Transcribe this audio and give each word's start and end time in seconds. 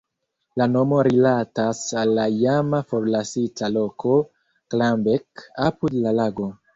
La 0.59 0.65
nomo 0.75 0.99
rilatas 1.07 1.81
al 2.03 2.13
la 2.19 2.23
iama 2.37 2.79
forlasita 2.93 3.69
loko 3.75 4.15
"Glambek" 4.75 5.45
apud 5.67 5.99
la 6.07 6.15
lago. 6.21 6.49